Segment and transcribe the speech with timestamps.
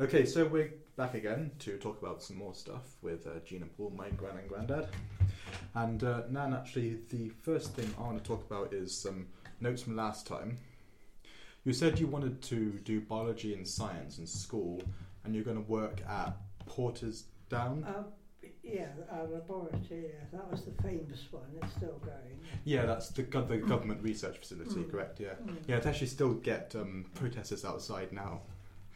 [0.00, 3.92] Okay, so we're back again to talk about some more stuff with uh, Gina Paul,
[3.96, 4.88] my gran and granddad.
[5.74, 9.26] And uh, Nan, actually, the first thing I want to talk about is some
[9.60, 10.56] notes from last time.
[11.64, 14.82] You said you wanted to do biology and science in school,
[15.24, 17.12] and you're going to work at Porton
[17.50, 17.84] Down.
[17.84, 18.04] Uh,
[18.62, 22.38] yeah, our laboratory, yeah, that was the famous one, it's still going.
[22.64, 24.90] Yeah, that's the, gov- the government research facility, Mm.
[24.90, 25.20] correct?
[25.20, 25.34] Yeah.
[25.44, 25.56] Mm.
[25.66, 28.40] Yeah, it actually still get um, protesters outside now.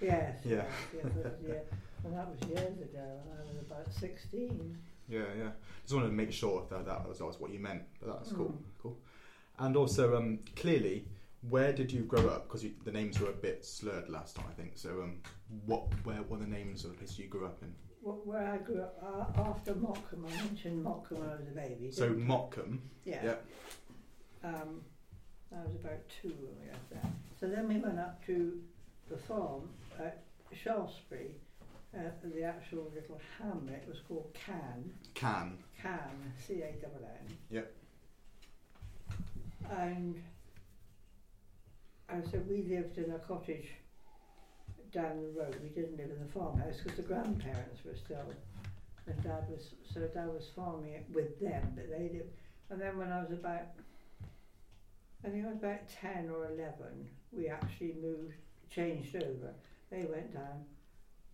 [0.04, 0.64] Yes, Yeah.
[0.94, 1.54] yes, yes, yeah.
[2.04, 4.76] And that was years ago, when I was about 16.
[5.08, 5.50] Yeah, yeah.
[5.82, 7.82] Just wanted to make sure that that was, that was what you meant.
[8.00, 8.62] But that's cool, Mm.
[8.82, 8.98] cool.
[9.58, 11.06] And also, um, clearly,
[11.48, 12.48] where did you grow up?
[12.48, 14.72] Because the names were a bit slurred last time, I think.
[14.76, 15.20] So, um,
[15.66, 17.74] what, where were the names of the places you grew up in?
[18.02, 21.52] Wh- Where I grew up, uh, after Morecambe, I mentioned Morecambe when I was a
[21.52, 21.90] baby.
[21.90, 22.26] So, didn't
[23.04, 23.24] Yeah.
[23.24, 23.36] yeah.
[24.42, 24.82] Um,
[25.56, 27.12] I was about two when we left there.
[27.38, 28.60] So then we went up to
[29.10, 29.68] the farm
[29.98, 30.22] at
[30.52, 31.36] Shaftesbury.
[31.96, 34.92] Uh, the actual little hamlet was called Cann.
[35.14, 35.58] Cann.
[35.80, 37.36] Cann, C A N N.
[37.50, 37.72] Yep.
[39.70, 40.22] And
[42.08, 43.68] and so we lived in a cottage
[44.92, 45.56] down the road.
[45.62, 48.32] We didn't live in the farmhouse because the grandparents were still,
[49.06, 52.30] and Dad was so Dad was farming it with them, but they lived.
[52.70, 53.68] And then when I was about,
[55.24, 58.34] I think I was about ten or eleven, we actually moved,
[58.70, 59.54] changed over.
[59.90, 60.64] They went down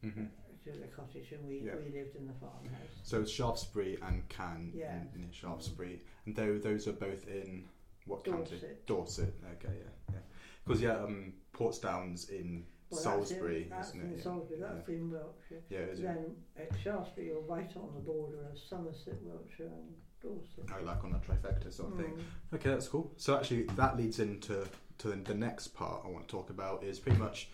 [0.03, 0.25] hmm
[0.65, 1.77] to the cottage, and we, Yeah.
[1.77, 3.01] we lived in the farmhouse.
[3.03, 5.03] So, it's Shaftesbury and Cann Yeah.
[5.15, 6.03] in, Shaftesbury.
[6.27, 7.67] And tho- those are both in
[8.05, 8.61] what county?
[8.85, 9.33] Dorset.
[9.55, 9.75] Okay,
[10.13, 10.19] yeah.
[10.63, 14.17] Because, yeah, um, Porton Down's in Well, Salisbury, that's in, isn't it?
[14.17, 14.61] in Salisbury.
[14.61, 14.95] That's yeah.
[14.97, 15.63] in Wiltshire.
[15.71, 16.03] Yeah, is it?
[16.03, 20.65] Then at Shaftesbury, you're right on the border of Somerset, Wiltshire, and Dorset.
[20.75, 22.13] I like on a trifecta sort of thing.
[22.13, 22.55] Mm.
[22.57, 23.13] Okay, that's cool.
[23.17, 24.67] So actually, that leads into
[24.99, 27.49] to the, the next part I want to talk about is pretty much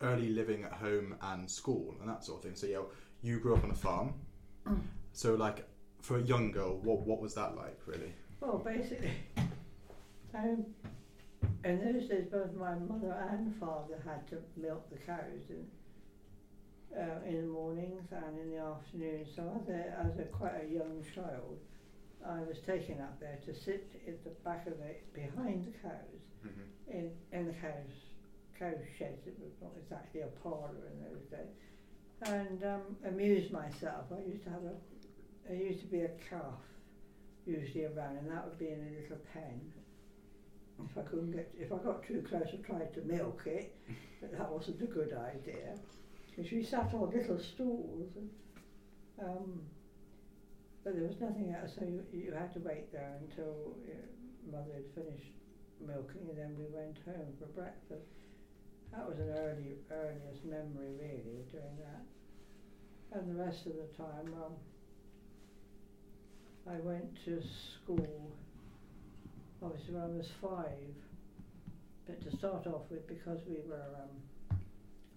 [0.00, 2.54] early living at home and school and that sort of thing.
[2.54, 2.82] So yeah,
[3.22, 4.14] you grew up on a farm.
[4.66, 4.80] Mm.
[5.12, 5.66] So like
[6.02, 8.12] for a young girl, what what was that like really?
[8.40, 9.12] Well, basically,
[10.34, 10.66] um,
[11.64, 15.66] in those days, both my mother and father had to milk the cows in,
[16.94, 19.28] uh, in the mornings and in the afternoons.
[19.34, 21.58] So as a, as a quite a young child,
[22.26, 26.22] I was taken up there to sit at the back of the behind the cows
[26.46, 26.98] Mm-hmm.
[26.98, 27.90] in in the cows
[28.58, 29.26] cow sheds.
[29.26, 31.54] It was not exactly a parlour in those days,
[32.22, 34.04] and um, amuse myself.
[34.12, 34.74] I used to have a,
[35.50, 36.60] I used to be a calf
[37.46, 39.60] usually around, and that would be in a little pen.
[40.84, 43.74] If I couldn't get if I got too close, I tried to milk it,
[44.20, 45.74] but that wasn't a good idea.
[46.36, 48.30] Because we sat on little stools, and,
[49.22, 49.60] um,
[50.84, 54.74] but there was nothing else, so you, you had to wait there until uh, mother
[54.74, 55.32] had finished
[55.80, 58.08] milking and then we went home for breakfast.
[58.92, 63.18] That was an early earliest memory really doing that.
[63.18, 64.54] And the rest of the time um,
[66.68, 68.30] I went to school
[69.62, 70.94] obviously when I was five.
[72.06, 74.10] But to start off with because we were um,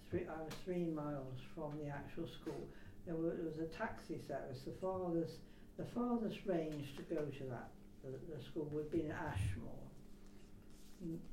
[0.10, 2.68] three I was three miles from the actual school,
[3.06, 4.62] there was, there was a taxi service.
[4.66, 5.38] The farthest
[5.78, 7.70] the farthest range to go to that
[8.04, 9.88] the, the school would be in Ashmore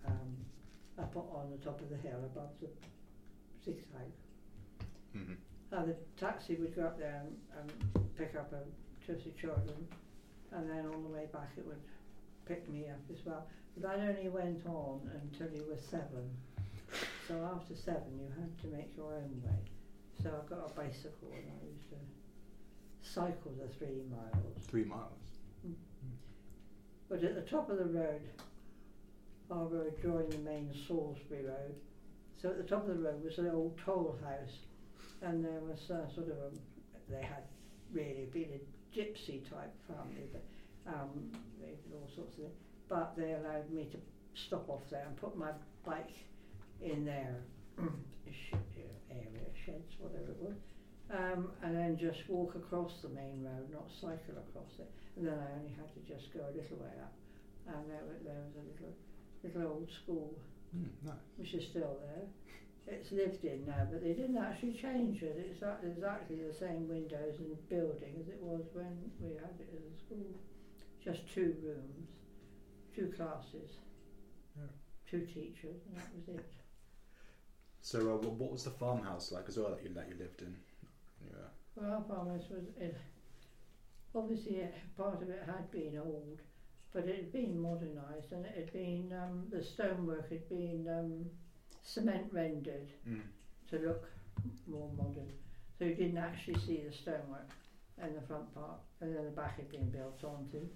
[0.07, 0.37] um,
[0.99, 2.69] up on the top of the hill above the
[3.65, 4.13] zigzag.
[5.17, 5.35] Mm-hmm.
[5.73, 8.63] And the taxi would go up there and, and pick up a
[9.09, 9.87] or children,
[10.51, 11.81] and then on the way back it would
[12.45, 13.47] pick me up as well.
[13.75, 16.29] But that only went on until you were seven.
[17.27, 19.59] So after seven, you had to make your own way.
[20.23, 21.97] So I got a bicycle and I used to
[23.03, 24.67] cycle the three miles.
[24.69, 25.11] Three miles.
[27.09, 28.23] But at the top of the road,
[29.51, 31.75] our road joined the main Salisbury Road.
[32.41, 34.59] So at the top of the road was an old toll house,
[35.23, 36.51] and there was uh, sort of a,
[37.11, 37.45] they had
[37.93, 40.45] really been a gypsy type family, but
[40.87, 42.55] um, they did all sorts of things.
[42.89, 43.99] But they allowed me to
[44.35, 45.51] stop off there and put my
[45.85, 46.11] bike
[46.83, 47.43] in their
[49.11, 50.57] area, sheds, whatever it was,
[51.11, 54.91] um, and then just walk across the main road, not cycle across it.
[55.17, 57.15] And then I only had to just go a little way up,
[57.69, 58.95] and there, wa- there was a little,
[59.43, 60.35] little old school
[60.77, 61.15] Mm, nice.
[61.39, 62.27] which is still there.
[62.89, 65.35] It's lived in now, but they didn't actually change it.
[65.39, 69.83] It's exactly the same windows and building as it was when we had it as
[69.87, 70.35] a school.
[71.03, 72.09] Just two rooms,
[72.95, 73.79] two classes,
[74.59, 74.67] Yeah.
[75.09, 76.45] two teachers, and that was it.
[77.87, 80.43] So uh, wh- what was the farmhouse like as well that you that you lived
[80.43, 80.57] in?
[81.25, 81.47] Yeah.
[81.77, 82.97] Well, our farmhouse was it,
[84.13, 86.41] obviously it, part of it had been old,
[86.93, 91.31] but it had been modernised and it had been um, the stonework had been um,
[91.85, 93.23] cement rendered Mm.
[93.71, 94.09] to look
[94.67, 95.31] more modern.
[95.79, 97.51] So you didn't actually see the stonework
[98.03, 100.67] in the front part, and then the back had been built onto.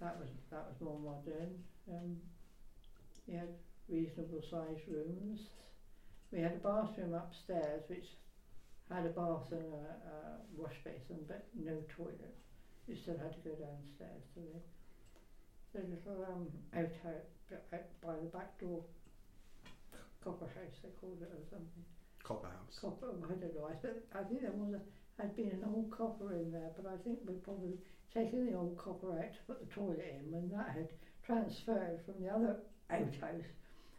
[0.00, 1.52] That was that was more modern.
[1.90, 2.16] Um,
[3.26, 3.52] you had
[3.90, 5.40] reasonable sized rooms.
[6.32, 8.06] We had a bathroom upstairs which
[8.90, 10.12] had a bath and a, a
[10.56, 12.34] wash basin, but no toilet.
[12.86, 17.26] You still had to go downstairs to the, the little um, outhouse
[17.72, 18.80] out by the back door.
[20.22, 21.84] Copper house, they called it or something.
[22.22, 22.78] Copper House.
[22.80, 23.64] Copper, I don't know.
[23.64, 24.80] I, th- I think there was a,
[25.22, 27.76] had been an old copper in there, but I think we'd probably
[28.12, 30.86] taken the old copper out to put the toilet in when that had
[31.22, 32.54] transferred from the other
[32.90, 33.44] outhouse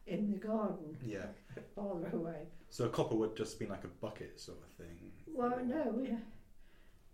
[0.07, 1.27] in the garden Yeah.
[1.75, 2.47] farther away.
[2.69, 5.11] So a copper would just be like a bucket sort of thing.
[5.27, 6.15] Well, no, we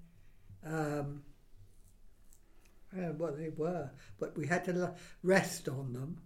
[0.65, 1.23] um,
[2.93, 3.89] I don't know what they were,
[4.19, 6.17] but we had to rest on them.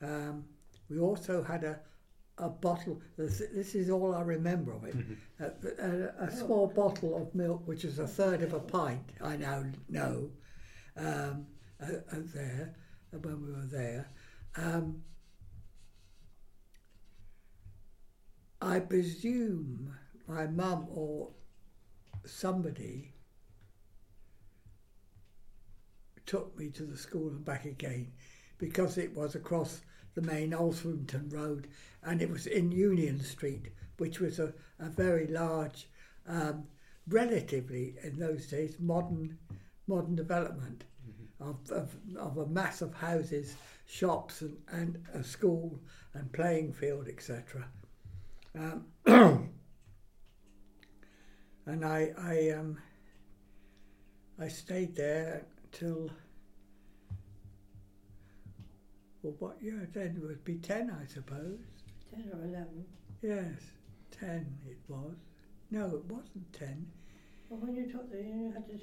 [0.00, 0.44] Um,
[0.88, 1.80] we also had a,
[2.38, 4.96] a bottle, this, this is all I remember of it,
[5.38, 9.36] a, a, a small bottle of milk, which is a third of a pint, I
[9.36, 10.30] now know,
[10.96, 11.46] um,
[11.80, 12.74] uh, uh, there,
[13.14, 14.08] uh, when we were there.
[14.56, 15.02] Um,
[18.60, 19.94] I presume
[20.26, 21.30] my mum or
[22.24, 23.12] somebody
[26.26, 28.12] took me to the school and back again
[28.58, 29.82] because it was across
[30.14, 31.68] the main Alphington Road
[32.04, 35.88] and it was in Union Street, which was a, a very large,
[36.26, 36.64] um,
[37.08, 39.36] relatively in those days, modern
[39.88, 40.84] modern development
[41.40, 45.78] of, of, of a mass of houses, shops and, and a school
[46.14, 47.66] and playing field, etc.
[48.56, 48.86] Um,
[51.66, 52.78] and I I um
[54.38, 56.10] I stayed there till
[59.22, 61.58] well what year then it would be ten I suppose.
[62.10, 62.84] Ten or eleven.
[63.22, 63.60] Yes,
[64.10, 65.14] ten it was.
[65.70, 66.86] No, it wasn't ten.
[67.48, 68.78] Well, when you took the, you had to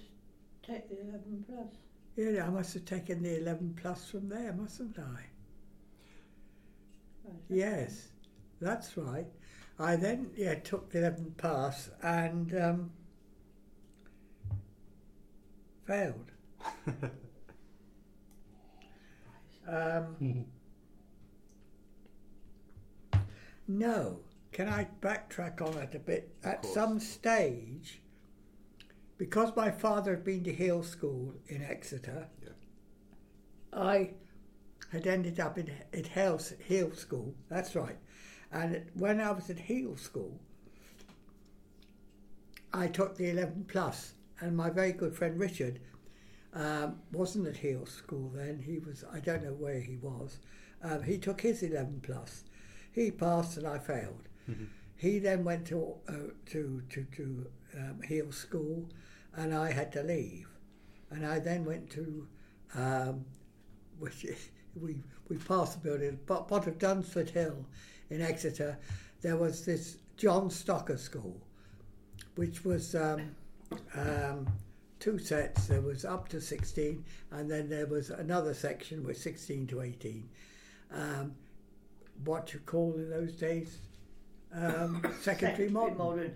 [0.65, 1.67] take the eleven plus.
[2.15, 5.25] Yeah, I must have taken the eleven plus from there, mustn't I?
[7.25, 7.35] Right.
[7.49, 8.07] Yes,
[8.59, 9.27] that's right.
[9.79, 12.91] I then yeah took the eleven pass and um,
[15.87, 16.31] failed.
[19.67, 20.45] um,
[23.67, 24.19] no,
[24.51, 26.35] can I backtrack on that a bit?
[26.43, 26.73] At course.
[26.73, 28.01] some stage,
[29.17, 32.49] because my father had been to Hill School in Exeter, Yeah.
[33.71, 34.11] I
[34.91, 37.35] had ended up in at Hill, Hill School.
[37.47, 37.97] That's right.
[38.51, 40.39] And when I was at Hill School,
[42.73, 45.79] I took the 11 plus, and my very good friend Richard
[46.53, 48.59] um, wasn't at Hill School then.
[48.59, 50.39] He was, I don't know where he was.
[50.83, 52.43] Um, he took his 11 plus.
[52.91, 54.27] He passed and I failed.
[54.95, 56.13] He then went to uh,
[56.47, 58.89] to to, to um, Hill School,
[59.35, 60.49] and I had to leave.
[61.09, 62.27] And I then went to
[62.75, 63.25] um,
[63.99, 64.25] which
[64.75, 67.65] we we passed the building, but part of Dunsford Hill
[68.09, 68.77] in Exeter,
[69.21, 71.39] there was this John Stocker School,
[72.35, 73.35] which was um,
[73.95, 74.47] um,
[74.99, 75.67] two sets.
[75.67, 80.29] There was up to 16, and then there was another section with 16 to 18.
[80.93, 81.35] Um,
[82.25, 83.77] what you call in those days
[84.53, 85.97] um, secondary modern.
[85.97, 86.35] modern.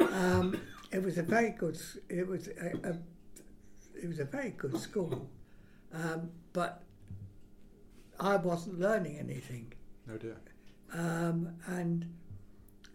[0.00, 0.60] Um,
[0.92, 1.80] it was a very good.
[2.08, 2.96] It was a, a
[4.02, 5.28] it was a very good school,
[5.92, 6.82] um, but
[8.18, 9.72] I wasn't learning anything,
[10.06, 10.36] No dear.
[10.92, 12.06] Um, and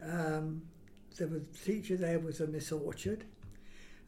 [0.02, 0.62] um,
[1.18, 3.26] there was the teacher there was a Miss Orchard,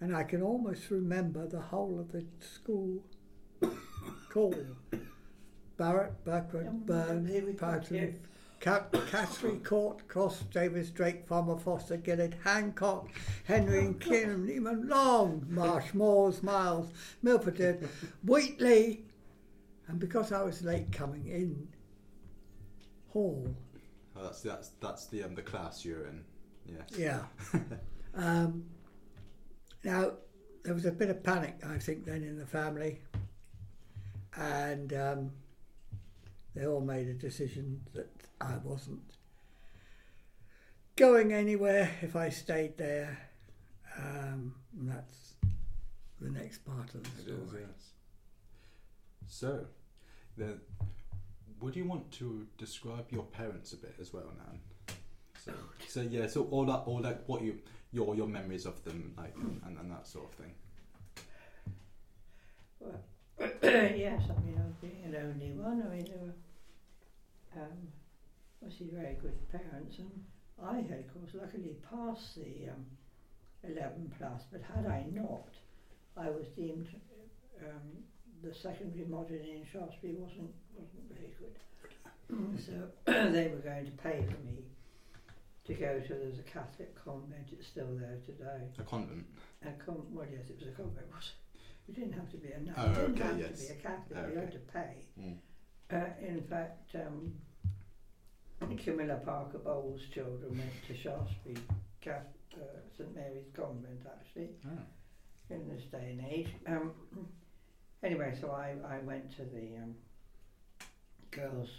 [0.01, 3.03] and I can almost remember the whole of the school
[4.29, 4.55] call.
[5.77, 8.19] Barrett, Buckland, Burn, here Patton.
[8.59, 13.07] Cat, Catherine Court, Cross, Davis, Drake, Farmer, Foster, Gillett, Hancock,
[13.43, 16.89] Henry and Kim, Neiman, Long, Marsh, Moores, Miles,
[17.21, 17.87] Milford,
[18.23, 19.05] Wheatley.
[19.87, 21.67] And because I was late coming in,
[23.09, 23.55] Hall,
[24.17, 26.23] Oh, that's that's that's the um, the class you're in.
[26.65, 26.89] Yes.
[26.97, 27.21] yeah.
[28.15, 28.65] um,
[29.83, 30.11] now,
[30.63, 32.99] there was a bit of panic, I think, then in the family.
[34.35, 35.31] And um,
[36.55, 38.09] they all made a decision that
[38.41, 39.01] I wasn't
[40.95, 43.17] going anywhere if I stayed there.
[43.97, 45.33] Um, and that's
[46.19, 47.37] the next part of the It story.
[47.45, 47.89] is, yes.
[49.27, 49.65] So,
[50.37, 50.59] then,
[51.59, 54.59] would you want to describe your parents a bit as well, Nan?
[55.43, 55.53] So,
[55.87, 57.59] so yeah, so all that, all that, what you,
[57.91, 60.53] your, your memories of them, like, and, and that sort of thing.
[62.79, 62.99] Well,
[63.63, 65.83] yes, I mean, I was being an only one.
[65.85, 67.77] I mean, they were um,
[68.61, 70.11] obviously very good parents, and
[70.63, 72.85] I had, of course, luckily passed the um,
[73.63, 74.43] 11 plus.
[74.51, 75.47] But had I not,
[76.15, 76.87] I was deemed
[77.63, 78.03] um,
[78.43, 81.55] the secondary modern in Shaftesbury wasn't wasn't very good.
[82.65, 84.63] so they were going to pay for me
[85.65, 86.13] to go to.
[86.13, 87.47] There's a Catholic convent.
[87.51, 88.67] It's still there today.
[88.79, 89.25] A convent.
[89.65, 91.07] A con- well, yes, it was a convent.
[91.13, 91.31] Was
[91.87, 92.75] you didn't have to be a nun.
[92.77, 93.49] Oh, you didn't okay, have yes.
[93.67, 94.17] to be a Catholic.
[94.17, 94.39] You Okay.
[94.41, 94.93] had to pay.
[95.21, 95.37] Mm.
[95.89, 97.33] Uh, in fact, um,
[98.83, 101.55] Camilla Parker Bowles' children went to Shaftesbury
[102.01, 102.59] Cath- uh,
[102.97, 105.53] St Mary's Convent actually Oh.
[105.55, 106.49] in this day and age.
[106.67, 106.91] Um,
[108.03, 109.95] anyway, so I, I went to the um,
[111.37, 111.69] girls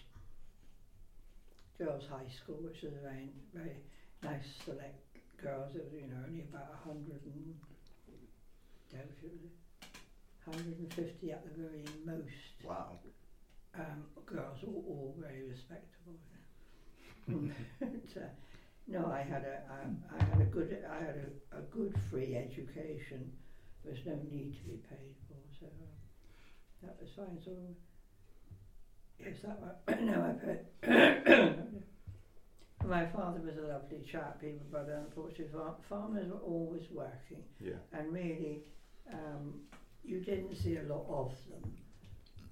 [1.79, 3.81] girls high school, which was a very very
[4.23, 4.99] nice select
[5.43, 5.75] girls.
[5.75, 7.57] It was you know only about a hundred and
[8.91, 9.53] doubt it was
[10.45, 12.99] hundred and fifty at the very most Wow.
[13.75, 16.15] um, girls, all, all very respectable.
[17.29, 17.49] You know.
[17.81, 18.29] but, uh,
[18.87, 19.61] no, I had a,
[20.11, 23.31] I had a good, I had a, a good free education.
[23.85, 25.99] There was no need to be paid for, so um,
[26.83, 27.39] that was fine.
[27.45, 27.53] So
[29.21, 31.57] yes, that was, no, I've heard.
[32.87, 37.43] My father was a lovely chap, he was, but unfortunately, far, farmers were always working
[37.61, 37.73] Yeah.
[37.93, 38.63] and really
[39.13, 39.61] um,
[40.05, 41.73] you didn't see a lot of them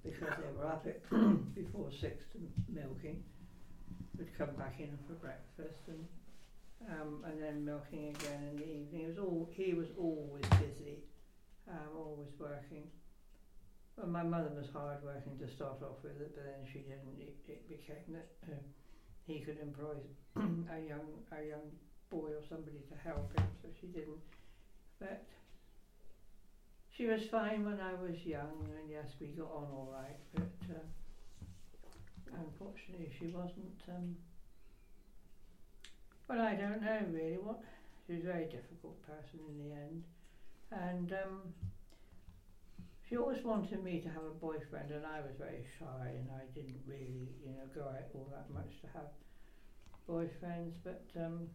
[0.03, 1.01] because they were up at
[1.55, 2.39] before six to
[2.71, 3.23] milking.
[4.17, 6.07] Would come back in for breakfast and
[6.89, 9.01] um, and then milking again in the evening.
[9.03, 11.03] It was all he was always busy,
[11.69, 12.87] um, always working.
[13.97, 17.17] Well, my mother was hard working to start off with it, but then she didn't.
[17.17, 18.61] It, it became that uh,
[19.25, 19.97] he could employ
[20.37, 21.65] a young a young
[22.11, 24.21] boy or somebody to help him, so she didn't.
[24.99, 25.25] But
[26.95, 30.19] she was fine when I was young, and yes, we got on all right.
[30.35, 33.81] But uh, unfortunately, she wasn't.
[33.89, 34.15] Um,
[36.29, 37.39] well, I don't know really.
[37.41, 37.61] What
[38.05, 40.03] she was a very difficult person in the end,
[40.71, 41.41] and um,
[43.07, 46.43] she always wanted me to have a boyfriend, and I was very shy, and I
[46.53, 49.07] didn't really, you know, go out all that much to have
[50.09, 50.73] boyfriends.
[50.83, 51.47] But um,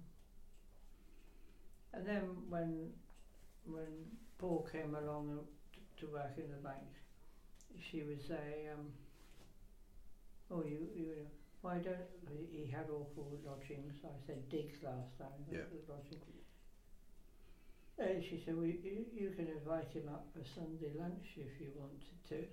[1.93, 2.91] and then when
[3.65, 5.45] when Paul came along
[5.99, 6.89] to work in the bank,
[7.79, 8.93] she would say, um,
[10.51, 11.27] "Oh, you, you know,
[11.61, 15.45] why don't he he had awful lodgings?" I said digs last time.
[15.51, 15.61] Yeah.
[15.71, 16.42] the lodging.
[17.99, 21.69] And she said, well, you, you can invite him up for Sunday lunch if you
[21.77, 22.45] wanted to.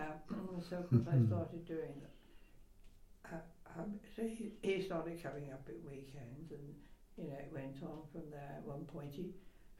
[0.00, 3.34] Um, so of course I started doing that.
[3.34, 6.74] Uh, um, so he, he started coming up at weekends and,
[7.18, 8.56] you know, it went on from there.
[8.58, 9.34] At one point he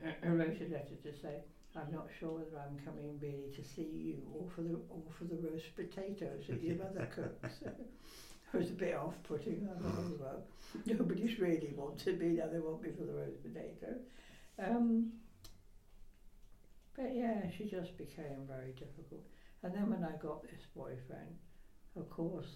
[0.05, 1.43] I wrote a letter to say,
[1.77, 5.25] I'm not sure whether I'm coming really to see you or for the or for
[5.25, 7.61] the roast potatoes that your mother cooks.
[7.65, 9.69] it was a bit off-putting.
[9.69, 10.43] I thought, well,
[10.87, 12.49] nobody's really wanted me now.
[12.51, 14.01] They want me for the roast potatoes.
[14.61, 15.13] Um,
[16.97, 19.25] but yeah, she just became very difficult.
[19.63, 21.39] And then when I got this boyfriend,
[21.97, 22.47] of course,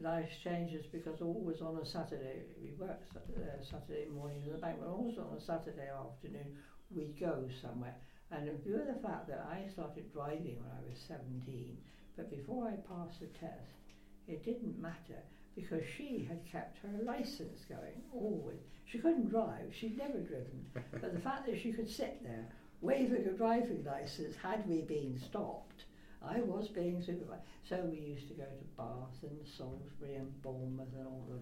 [0.00, 4.78] life changes because always on a Saturday, we worked uh, Saturday morning in the bank,
[4.80, 6.56] but always on a Saturday afternoon,
[6.90, 7.94] we'd go somewhere.
[8.30, 11.76] And in view of the fact that I started driving when I was 17,
[12.16, 13.94] but before I passed the test,
[14.26, 15.22] it didn't matter
[15.56, 18.58] because she had kept her license going always.
[18.86, 20.64] She couldn't drive, she'd never driven,
[21.00, 22.46] but the fact that she could sit there
[22.80, 25.84] waving a driving license had we been stopped,
[26.22, 27.42] I was being supervised.
[27.68, 31.38] So we used to go to Bath and Salisbury and Bournemouth and all the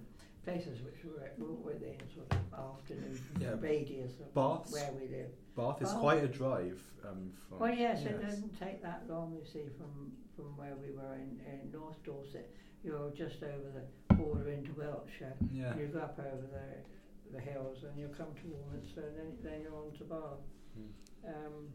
[0.51, 3.55] places which were, were within sort of afternoon Yeah.
[3.61, 5.31] radius of Bath's- where we live.
[5.57, 6.01] Bath is Bath.
[6.01, 6.81] quite a drive.
[7.05, 10.93] Um, from, Well, yes, it doesn't take that long, you see, from, from where we
[10.93, 12.53] were in, in North Dorset.
[12.85, 13.83] You're just over the
[14.15, 15.35] border into Wiltshire.
[15.53, 15.77] Yeah.
[15.77, 19.61] You go up over the, the hills and you come to Warminster and then, then
[19.63, 20.45] you're on to Bath.
[20.75, 21.29] Hmm.
[21.29, 21.69] Um,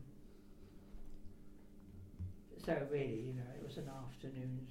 [2.66, 4.70] so really, you know, it was an afternoon's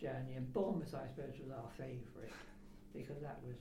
[0.00, 0.34] journey.
[0.36, 2.32] And Bournemouth, I suppose, was our favourite
[2.94, 3.56] because that was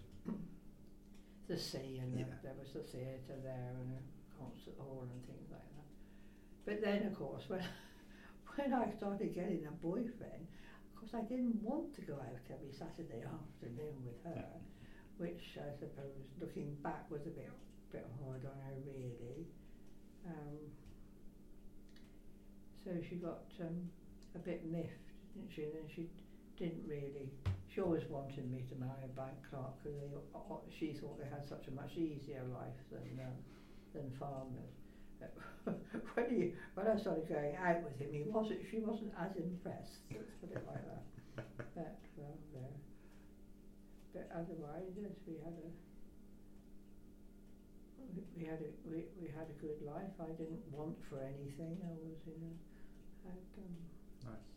[1.47, 4.01] the sea and the, there was the theatre there and a
[4.37, 5.87] concert hall and things like that.
[6.65, 7.63] But then, of course, when
[8.55, 10.47] when I started getting a boyfriend,
[10.99, 14.45] course, I didn't want to go out every Saturday afternoon with her,
[15.17, 17.49] which I suppose, looking back, was a bit
[17.91, 19.47] bit hard on her, really.
[20.27, 20.57] Um,
[22.83, 23.89] so she got um,
[24.35, 25.63] a bit miffed, didn't she?
[25.63, 26.09] And then she
[26.57, 27.29] didn't really.
[27.73, 30.01] She always wanted me to marry a bank clerk because
[30.79, 33.37] she thought they had such a much easier life than um,
[33.93, 34.86] than farmers.
[36.13, 38.59] When he when I started going out with him, he wasn't.
[38.69, 39.99] She wasn't as impressed.
[40.11, 41.03] Let's put it like that.
[41.75, 42.75] But well, there.
[44.13, 45.69] But otherwise, yes, we had a
[48.37, 50.13] we, had a we, we had a good life.
[50.21, 51.77] I didn't want for anything.
[51.83, 52.53] I was in a
[53.27, 53.75] had um,
[54.25, 54.49] Nice.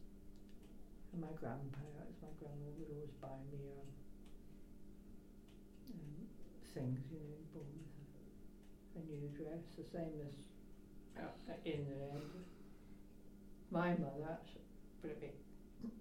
[1.12, 3.88] and my grandparents, my grandmother would always buy me um,
[5.94, 6.26] um,
[6.74, 10.49] things, you know, bought me a, a new dress, the same as uh,
[11.64, 12.22] in the end.
[13.70, 14.36] My mother,
[15.02, 15.34] but it,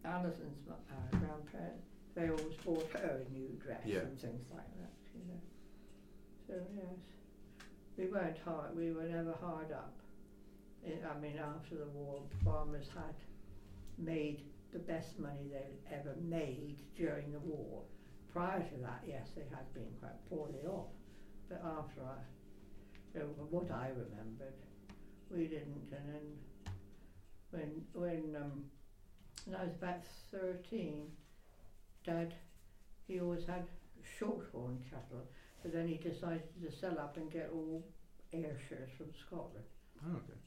[0.04, 4.00] Alison's uh, grandparents, they always bought her a new dress Yeah.
[4.00, 5.40] and things like that, you know.
[6.48, 7.00] So yes,
[7.98, 8.76] we weren't hard.
[8.76, 9.94] We were never hard up.
[10.86, 13.14] I I mean, after the war, farmers had
[13.98, 14.42] made
[14.74, 17.84] the best money they'd ever made during the war.
[18.34, 20.90] Prior to that, yes, they had been quite poorly off,
[21.50, 22.22] but after I,
[23.14, 24.54] you know, what I remembered,
[25.30, 25.92] we didn't.
[25.92, 26.38] And then
[27.52, 28.64] when when um,
[29.46, 31.08] when I was about thirteen,
[32.06, 32.34] Dad,
[33.08, 33.68] he always had
[34.18, 35.28] shorthorn cattle,
[35.62, 37.84] but then he decided to sell up and get all
[38.34, 39.66] Ayrshires from Scotland.
[40.06, 40.40] Oh, okay.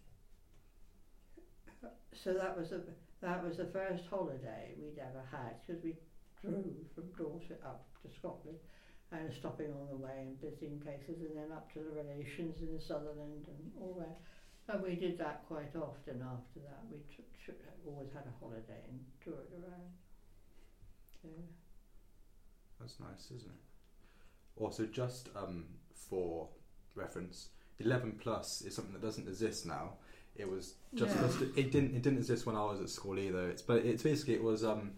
[2.14, 2.82] So that was the
[3.20, 5.96] that was the first holiday we'd ever had because we
[6.42, 6.64] drove
[6.94, 8.58] from Dorset up to Scotland
[9.12, 12.74] and stopping on the way and visiting places and then up to the relations in
[12.74, 14.18] the Sutherland and all that.
[14.68, 16.80] And we did that quite often after that.
[16.90, 17.52] We tr- tr-
[17.86, 19.90] always had a holiday and toured around.
[21.20, 21.28] So,
[22.80, 24.62] That's nice, isn't it?
[24.62, 26.48] Also, just um, for
[26.94, 27.48] reference,
[27.80, 29.94] eleven plus is something that doesn't exist now.
[30.36, 31.22] It was just Yeah.
[31.22, 33.48] listed- it didn't it didn't exist when I was at school either.
[33.50, 34.92] It's but it's basically it was um,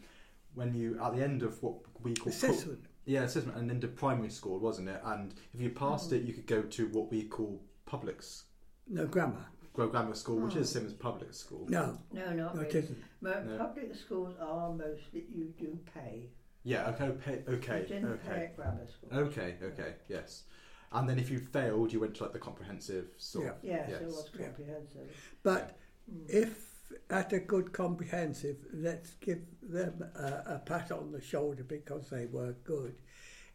[0.54, 2.84] when you at the end of what we call Assessment.
[3.06, 5.00] yeah assessment and into primary school wasn't it?
[5.04, 6.16] And if you passed Mm.
[6.16, 8.44] it, you could go to what we call public s-
[8.86, 9.46] No grammar.
[9.74, 10.60] Grammar school, which Oh.
[10.60, 11.66] is the same as public school.
[11.68, 12.78] No, no, not no, it really.
[12.78, 12.98] isn't.
[13.20, 13.58] Mo- No.
[13.58, 16.30] Public schools are mostly you do pay.
[16.62, 16.90] Yeah.
[16.90, 17.04] Okay.
[17.04, 17.42] Okay.
[17.48, 17.80] Okay.
[17.82, 18.28] you didn't okay.
[18.28, 19.18] pay at grammar school.
[19.18, 20.44] Okay, okay, yes.
[20.92, 23.56] And then if you failed, you went to like the comprehensive sort of.
[23.62, 24.00] Yes, Yes.
[24.02, 24.46] it was Yeah.
[24.46, 25.36] comprehensive.
[25.42, 25.76] But
[26.10, 26.30] Mm.
[26.30, 26.70] if
[27.10, 32.26] at a good comprehensive, let's give them a, a pat on the shoulder because they
[32.26, 32.94] were good.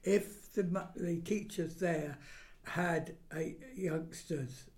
[0.03, 2.17] If the mu- the teachers there
[2.63, 4.68] had a, youngsters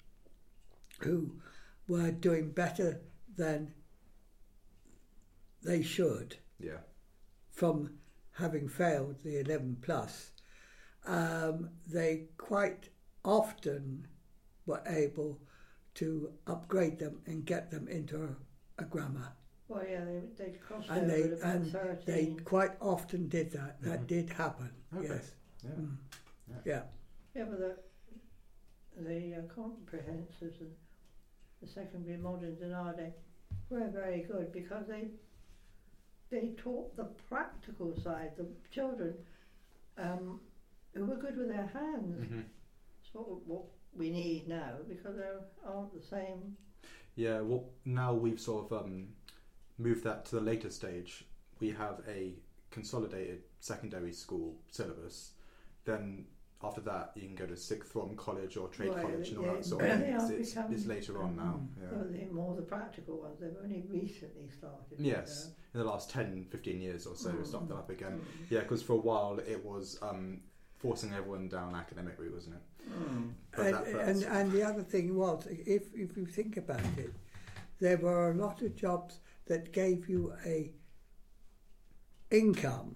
[1.04, 1.40] who
[1.88, 3.02] were doing better
[3.36, 3.74] than
[5.64, 6.82] they should Yeah.
[7.52, 8.00] from
[8.32, 10.32] having failed the 11 plus,
[11.06, 12.90] um, they quite
[13.24, 14.08] often
[14.66, 15.40] were able
[15.96, 18.36] to upgrade them and get them into a,
[18.80, 19.34] a grammar.
[19.68, 23.52] Well, yeah, they they crossed And over they- at about and They quite often did
[23.52, 23.82] that.
[23.82, 24.08] That Mhm.
[24.08, 24.72] did happen.
[24.94, 25.08] Okay.
[25.08, 25.36] Yes.
[25.64, 25.70] Yeah.
[25.72, 25.98] Mm.
[26.48, 26.56] Yeah.
[26.66, 26.84] Yeah.
[27.36, 27.78] Yeah, but the
[28.98, 30.76] the uh, comprehensives and
[31.62, 33.14] the secondary moderns in our day
[33.70, 35.08] were very good because they
[36.30, 38.32] they taught the practical side.
[38.38, 39.14] The children
[39.98, 40.40] um,
[40.94, 42.26] who were good with their hands.
[42.26, 42.44] Mhm.
[43.12, 45.24] Sort of what we need now because they
[45.68, 46.56] aren't the same.
[47.16, 47.42] Yeah.
[47.42, 49.10] Well, now we've sort of um,
[49.78, 51.26] move that to the later stage,
[51.60, 52.36] we have a
[52.70, 55.34] consolidated secondary school syllabus.
[55.84, 56.26] Then
[56.64, 59.56] after that, you can go to sixth form college or trade Right, college and all
[59.56, 60.14] that sort of thing.
[60.14, 61.60] are It's, it's later on now.
[61.60, 61.68] Mm.
[61.82, 61.88] Yeah.
[61.92, 65.00] Well, more the practical ones, they've only recently started.
[65.00, 67.40] Yes, in the last 10, 15 years or so, Mm.
[67.40, 68.18] it's started that up again.
[68.18, 68.24] know.
[68.50, 70.42] Yeah, because for a while it was um,
[70.78, 72.62] forcing everyone down academic route, wasn't it?
[72.92, 73.34] Mm.
[73.58, 77.14] And, and, and the other thing was, if, if you think about it,
[77.80, 80.72] there were a lot of jobs that gave you a
[82.30, 82.96] income.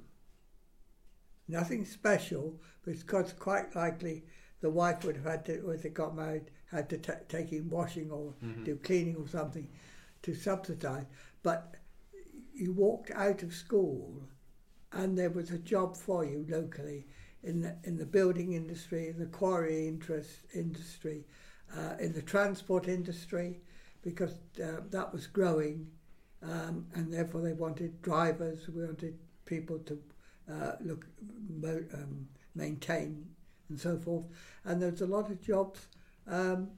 [1.48, 4.26] Nothing special, because quite likely
[4.62, 7.70] the wife would have had to, if they got married, had to ta take in
[7.70, 8.64] washing or Mhm.
[8.66, 9.70] do cleaning or something
[10.24, 11.06] to subsidise.
[11.44, 11.76] But
[12.54, 14.28] you walked out of school
[14.92, 17.06] and there was a job for you locally
[17.44, 21.28] in the, in the building industry, in the quarry interest industry,
[21.76, 23.62] uh, in the transport industry,
[24.02, 25.92] because uh, that was growing,
[26.42, 30.02] um, and therefore they wanted drivers, we wanted people to
[30.52, 31.06] uh, look,
[31.50, 33.26] mo- um, maintain,
[33.70, 34.26] and so forth.
[34.64, 35.88] And there was a lot of jobs
[36.28, 36.70] um,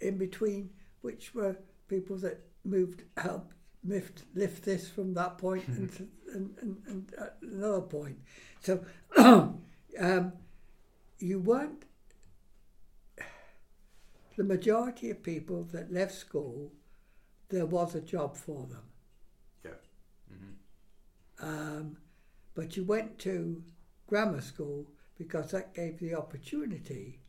[0.00, 0.70] in between,
[1.02, 1.56] which were
[1.88, 7.14] people that moved, helped lift lift this from that point and, to, and, and, and
[7.18, 8.16] uh, another point.
[8.60, 8.84] So
[9.16, 10.32] um,
[11.18, 11.84] you weren't.
[14.36, 16.72] The majority of people that left school,
[17.50, 18.84] there was a job for them.
[20.32, 20.54] Mhm.
[21.46, 21.96] Um,
[22.54, 23.62] but you went to
[24.06, 24.86] grammar school
[25.18, 27.20] because that gave the opportunity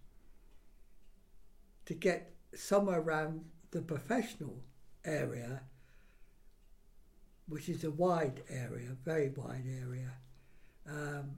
[1.86, 4.64] to get somewhere around the professional
[5.06, 5.62] area,
[7.48, 10.12] which is a wide area, very wide area,
[10.90, 11.32] um,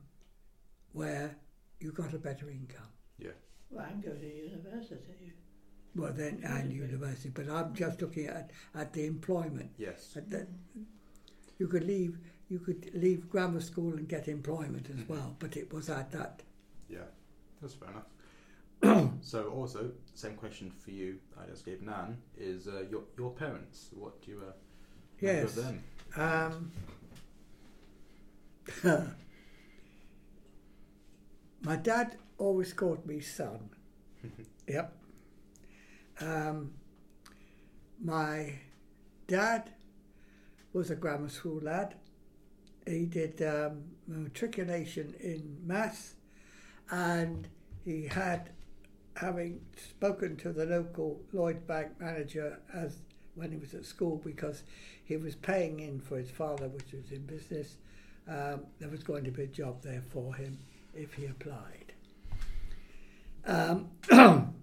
[0.92, 1.36] where
[1.80, 2.92] you got a better income.
[3.18, 3.30] Yeah.
[3.70, 5.34] Well, I'm going to university.
[5.96, 9.72] Well, then, and university, but I'm just looking at, at the employment.
[9.78, 10.14] Yes.
[10.18, 10.48] At the,
[11.58, 15.74] you could leave you could leave grammar school and get employment as well, but it
[15.74, 16.44] was at that.
[16.90, 17.00] Yeah,
[17.62, 19.12] that's fair enough.
[19.22, 21.18] so, also, same question for you.
[21.42, 23.90] I just gave Nan is uh, your your parents.
[23.94, 24.54] What do you uh,
[25.22, 25.58] remember Yes.
[25.58, 25.84] of them?
[26.18, 26.72] Um,
[31.64, 33.70] my dad always called me son.
[34.68, 34.94] yep.
[36.20, 36.74] Um,
[38.04, 38.60] my
[39.28, 39.72] dad
[40.74, 41.96] was a grammar school lad.
[42.88, 46.16] He did um, matriculation in maths,
[46.92, 47.48] and
[47.84, 48.52] he had,
[49.16, 52.98] having spoken to the local Lloyd Bank manager as
[53.34, 54.64] when he was at school, because
[55.04, 57.78] he was paying in for his father, which was in business.
[58.28, 60.58] Um, there was going to be a job there for him
[60.94, 61.94] if he applied.
[63.46, 63.90] Um,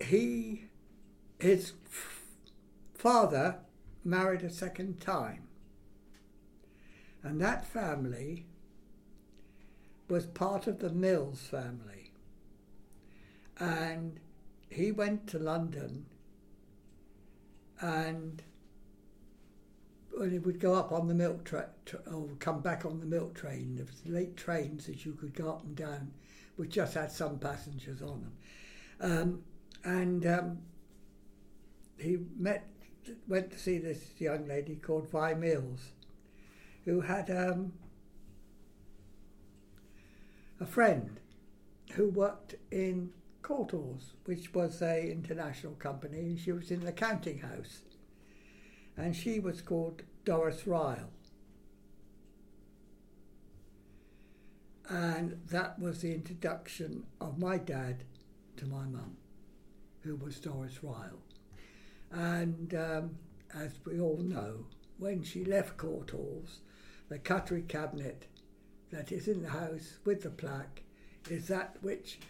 [0.00, 0.64] he,
[1.38, 1.72] his
[2.94, 3.56] father
[4.04, 5.48] married a second time,
[7.22, 8.46] and that family
[10.08, 12.12] was part of the Mills family.
[13.58, 14.20] And
[14.68, 16.06] he went to London
[17.80, 18.42] and
[20.16, 21.64] when he would go up on the milk train
[22.10, 25.50] or come back on the milk train, there was late trains that you could go
[25.50, 26.12] up and down,
[26.56, 28.32] which just had some passengers on them.
[29.00, 29.42] Um,
[29.84, 30.58] and um,
[31.98, 32.66] he met,
[33.28, 35.92] went to see this young lady called Vi Mills,
[36.84, 37.72] who had um,
[40.60, 41.20] a friend
[41.92, 43.12] who worked in
[43.42, 47.82] Courtaulds, which was a international company, and she was in the counting house
[48.96, 51.10] and she was called Doris Ryle.
[54.88, 58.04] And that was the introduction of my dad
[58.58, 59.16] to my mum,
[60.02, 61.23] who was Doris Ryle.
[62.14, 63.16] And um,
[63.54, 64.66] as we all know,
[64.98, 66.58] when she left Courtaulds,
[67.08, 68.26] the cutlery cabinet
[68.92, 70.82] that is in the house with the plaque
[71.28, 72.20] is that which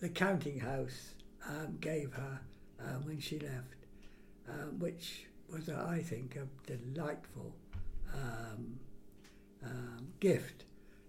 [0.00, 1.14] the counting house
[1.46, 2.40] um, gave her
[2.80, 3.86] uh, when she left,
[4.48, 7.54] um, which was, uh, I think, a delightful
[8.14, 8.78] um,
[9.64, 10.64] um, gift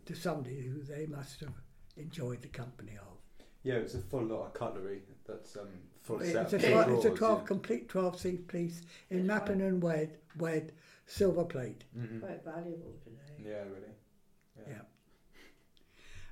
[0.05, 1.53] to somebody who they must have
[1.95, 3.45] enjoyed the company of.
[3.63, 5.01] Yeah, it's a full lot of cutlery.
[5.27, 5.67] That's um,
[6.01, 6.53] full It's set.
[6.53, 7.45] a, of twelve, it's a 12, yeah.
[7.47, 10.71] complete 12 seat piece in It's Mappin and Webb, wed
[11.05, 11.83] silver plate.
[11.97, 12.19] Mhm.
[12.21, 13.49] Quite valuable today.
[13.49, 14.67] Yeah, really.
[14.67, 14.81] Yeah.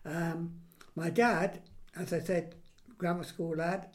[0.05, 0.59] Um,
[0.95, 1.61] my dad,
[1.95, 2.55] as I said,
[2.97, 3.89] grammar school lad,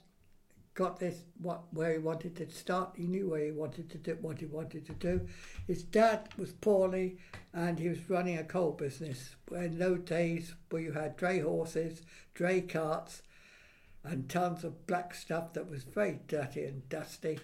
[0.74, 2.94] got this what where he wanted to start.
[2.96, 5.26] He knew where he wanted to do what he wanted to do.
[5.66, 7.18] His dad was poorly,
[7.52, 9.36] and he was running a coal business.
[9.50, 12.02] In those days, where you had dray horses,
[12.34, 13.22] dray carts,
[14.04, 17.38] and tons of black stuff that was very dirty and dusty.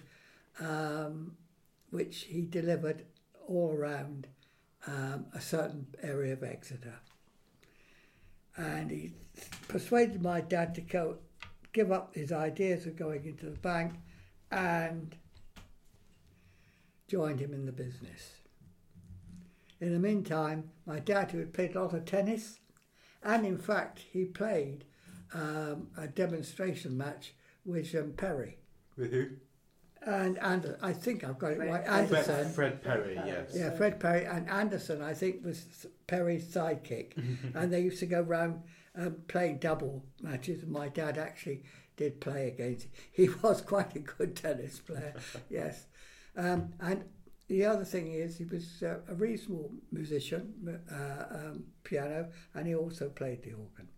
[0.59, 1.37] um,
[1.89, 3.05] which he delivered
[3.47, 4.27] all around
[4.87, 6.99] um, a certain area of Exeter.
[8.57, 9.13] And he
[9.67, 11.17] persuaded my dad to go
[11.71, 13.93] give up his ideas of going into the bank
[14.51, 15.15] and
[17.07, 18.33] joined him in the business.
[19.79, 22.59] In the meantime, my dad, who had played a lot of tennis,
[23.23, 24.83] and in fact, he played
[25.33, 27.33] um, a demonstration match
[27.65, 28.57] with um, Perry.
[28.97, 29.27] With who?
[30.01, 31.87] And, and I think I've got it Fred- right.
[31.87, 32.49] Anderson.
[32.49, 33.51] Fred, Fred Perry, yes.
[33.53, 37.13] Yeah, Fred Perry and Anderson, I think, was Perry's sidekick,
[37.53, 38.61] and they used to go round
[38.95, 40.63] um, playing double matches.
[40.63, 41.63] And my dad actually
[41.97, 42.85] did play against.
[42.85, 42.91] Him.
[43.11, 45.15] He was quite a good tennis player,
[45.49, 45.85] yes.
[46.37, 47.03] Um, and
[47.49, 52.75] the other thing is, he was uh, a reasonable musician, uh, um, piano, and he
[52.75, 53.89] also played the organ.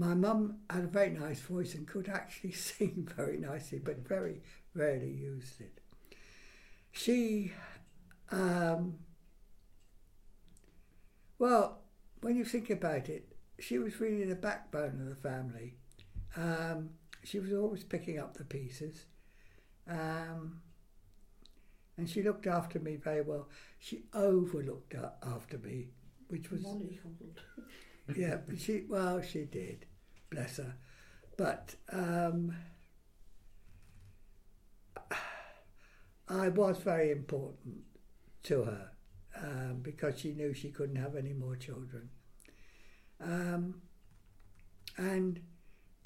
[0.00, 4.40] My mum had a very nice voice and could actually sing very nicely, but very
[4.74, 5.78] rarely used it.
[6.90, 7.52] She
[8.30, 8.94] um,
[11.38, 11.80] well,
[12.22, 15.74] when you think about it, she was really the backbone of the family.
[16.34, 16.90] Um,
[17.22, 19.04] she was always picking up the pieces.
[19.86, 20.62] Um,
[21.98, 23.48] and she looked after me very well.
[23.78, 25.88] She overlooked after me,
[26.28, 27.38] which was Mollycoddled.
[28.16, 29.86] yeah, but she well, she did,
[30.30, 30.74] bless her.
[31.36, 32.54] But um,
[36.28, 37.82] I was very important
[38.44, 38.90] to her
[39.42, 42.10] um, because she knew she couldn't have any more children.
[43.20, 43.82] Um,
[44.96, 45.40] and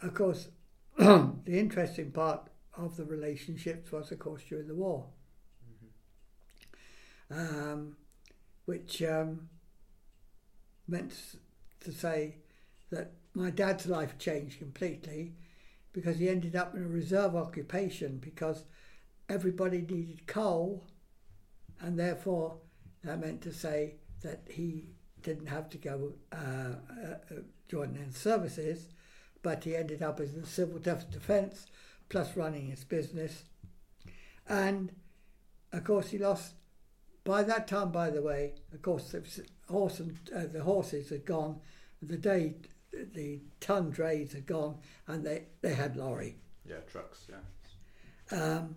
[0.00, 0.48] of course,
[0.98, 5.06] the interesting part of the relationships was, of course, during the war,
[7.30, 7.96] um,
[8.64, 9.48] which um,
[10.88, 11.12] meant
[11.80, 12.36] to say
[12.90, 15.34] that my dad's life changed completely
[15.92, 18.64] because he ended up in a reserve occupation because
[19.28, 20.86] everybody needed coal
[21.80, 22.58] and therefore
[23.02, 24.88] that meant to say that he
[25.22, 27.34] didn't have to go uh, uh,
[27.68, 28.88] join in services
[29.42, 31.66] but he ended up as the civil defence
[32.08, 33.44] plus running his business.
[34.48, 34.92] And
[35.72, 36.54] of course he lost
[37.24, 39.22] by that time by the way of course the
[39.68, 41.60] horse and uh, the horses had gone
[42.00, 42.54] the day
[43.14, 46.36] the ton drays had gone and they, they had lorry
[46.68, 48.38] Yeah, trucks, yeah.
[48.38, 48.76] um,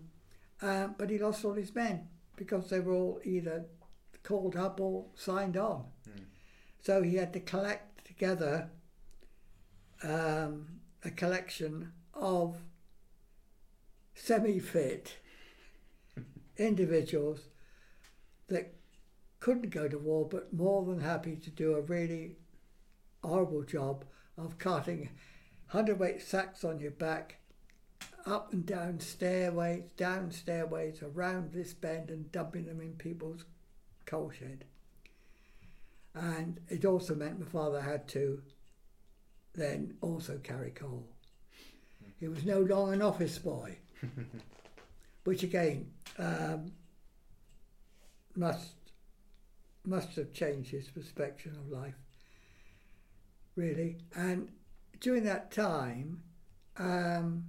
[0.60, 3.64] um, but he lost all his men because they were all either
[4.22, 5.84] called up or signed on.
[6.04, 6.22] Hmm.
[6.80, 8.70] So he had to collect together
[10.02, 10.66] um,
[11.04, 12.56] a collection of
[14.14, 15.16] semi fit
[16.56, 17.48] individuals
[18.48, 18.74] that
[19.40, 22.36] couldn't go to war but more than happy to do a really
[23.22, 24.04] horrible job
[24.36, 25.10] of carting
[25.68, 27.38] hundredweight sacks on your back
[28.26, 33.44] up and down stairways, down stairways, around this bend and dumping them in people's
[34.06, 34.64] coal shed.
[36.14, 38.42] And it also meant my father had to
[39.54, 41.08] then also carry coal.
[42.18, 43.78] He was no longer an office boy,
[45.24, 46.72] which again um,
[48.34, 48.72] must
[49.84, 51.94] must have changed his perspective of life,
[53.58, 53.98] really.
[54.14, 54.48] And
[55.00, 56.22] during that time,
[56.78, 57.44] um,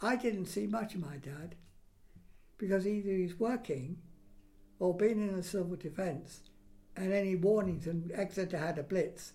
[0.00, 1.56] I didn't see much of my dad
[2.56, 3.98] because either he's working
[4.78, 6.40] or being in the civil defence,
[6.96, 9.32] and any warnings and Exeter had a blitz,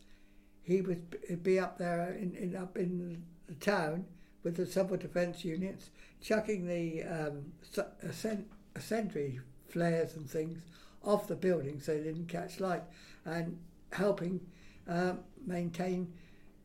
[0.64, 4.06] he would be up there in, in up in the town
[4.44, 10.64] with the civil defence units, chucking the um, s- ascent, ascendry flares and things
[11.04, 12.84] off the building so they didn't catch light,
[13.26, 13.60] and
[13.92, 14.40] helping
[14.88, 16.12] um, maintain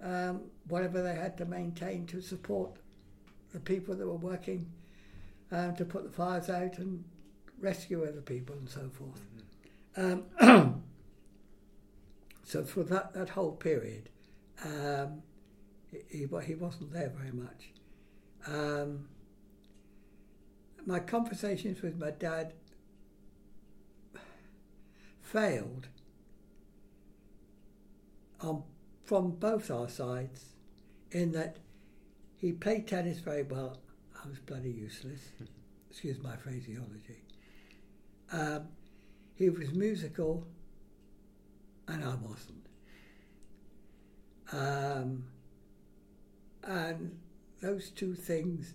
[0.03, 2.77] um, whatever they had to maintain to support
[3.53, 4.71] the people that were working
[5.53, 7.05] um, to put the fires out and
[7.59, 9.27] rescue other people and so forth.
[9.97, 10.25] Um,
[12.45, 14.09] so for that, that whole period,
[14.65, 15.23] um,
[15.91, 17.73] he, he he wasn't there very much.
[18.47, 19.09] Um,
[20.87, 22.55] my conversations with my dad
[25.23, 25.89] failed
[28.43, 28.63] on,
[29.05, 30.55] from both our sides
[31.11, 31.59] in that
[32.37, 33.79] he played tennis very well.
[34.23, 35.21] I was bloody useless.
[35.91, 37.25] Excuse my phraseology.
[38.33, 38.69] Um,
[39.35, 40.47] he was musical,
[41.89, 42.67] and I wasn't.
[44.53, 45.25] Um,
[46.63, 47.19] and
[47.61, 48.75] those two things,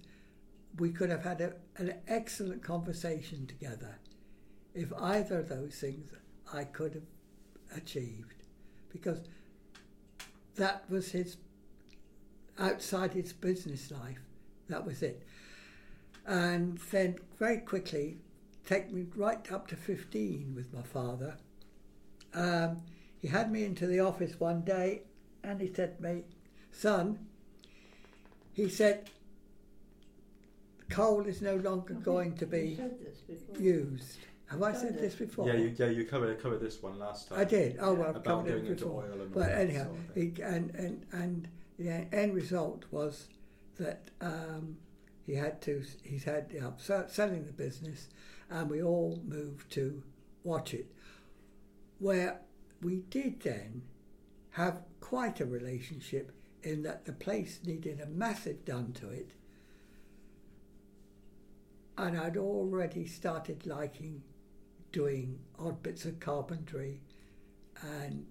[0.78, 4.00] we could have had a, an excellent conversation together
[4.74, 6.12] if either of those things
[6.54, 8.44] I could have achieved,
[8.92, 9.20] because
[10.56, 11.38] that was his
[12.58, 14.20] outside his business life.
[14.70, 15.22] That was it.
[16.26, 18.18] and then very quickly
[18.66, 21.38] take me right up to 15 with my father.
[22.34, 22.82] Um,
[23.22, 25.04] he had me into the office one day
[25.44, 26.24] and he said to me,
[26.72, 27.28] Son,
[28.54, 29.10] he said,
[30.90, 33.62] coal is no longer I going to be said this before.
[33.62, 34.18] used.
[34.48, 35.48] Have I said this before?
[35.48, 37.40] Yeah, you, yeah, you covered covered this one last time.
[37.40, 37.78] I did.
[37.80, 39.04] Oh, well, I've About covered going it into before.
[39.04, 41.48] oil and But anyhow, sort of he, and, and, and
[41.80, 43.28] the end result was
[43.78, 44.78] that um,
[45.26, 48.08] he had to, he's had you know, selling the business,
[48.50, 50.04] and we all moved to
[50.44, 50.92] Watchet,
[51.98, 52.42] where
[52.82, 53.82] we did then
[54.52, 56.32] have quite a relationship
[56.62, 59.32] in that the place needed a massive done to it,
[61.98, 64.22] and I'd already started liking
[64.96, 67.02] doing odd bits of carpentry
[67.82, 68.26] and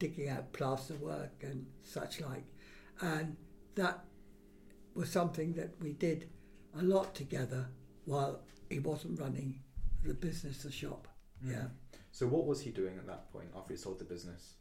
[0.00, 2.44] digging out plaster work and such like.
[3.00, 3.36] And
[3.76, 4.00] that
[4.94, 6.28] was something that we did
[6.76, 7.68] a lot together
[8.04, 9.60] while he wasn't running
[10.04, 11.06] the business, the shop.
[11.44, 11.52] Mm.
[11.52, 11.66] Yeah.
[12.10, 14.54] So what was he doing at that point after he sold the business?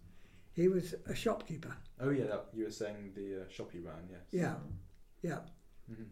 [0.53, 1.75] He was a shopkeeper.
[1.99, 4.07] Oh yeah, that, you were saying the uh, shop he ran.
[4.11, 4.21] Yes.
[4.29, 4.55] Yeah.
[5.23, 5.39] Yeah.
[5.87, 6.03] hmm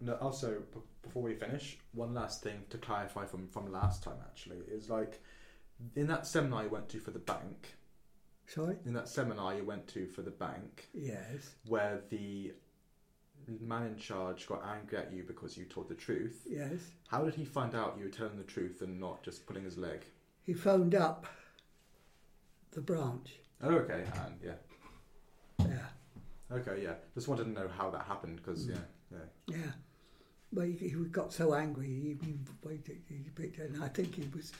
[0.00, 4.02] No, oh, also, b- before we finish, one last thing to clarify from, from last
[4.02, 5.20] time actually is like
[5.96, 7.74] in that seminar you went to for the bank,
[8.46, 8.76] Sorry?
[8.86, 11.54] in that seminar you went to for the bank, Yes.
[11.66, 12.52] where the
[13.60, 16.42] man in charge got angry at you because you told the truth.
[16.48, 16.80] Yes.
[17.08, 19.76] How did he find out you were telling the truth and not just pulling his
[19.78, 20.04] leg?
[20.42, 21.26] He phoned up
[22.72, 23.30] the branch.
[23.62, 26.56] Oh, okay, and yeah, Yeah.
[26.56, 26.94] okay, yeah.
[27.14, 28.76] Just wanted to know how that happened because yeah,
[29.10, 29.18] yeah.
[29.56, 29.72] Yeah.
[30.52, 32.34] But he, he got so angry, he, he,
[33.36, 34.52] he, and I think he was,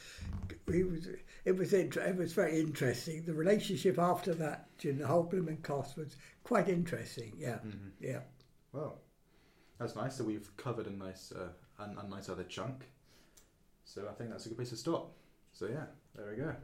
[0.70, 1.08] he was.
[1.44, 3.24] It was inter- it was very interesting.
[3.24, 7.32] The relationship after that, know, the whole blooming cost was quite interesting.
[7.38, 8.20] Yeah, hmm yeah.
[8.72, 9.00] Well,
[9.78, 10.16] that's nice.
[10.16, 12.86] So we've covered a nice, uh, a, a nice other chunk.
[13.84, 15.12] So I think that's a good place to stop.
[15.52, 16.54] So yeah, there we go.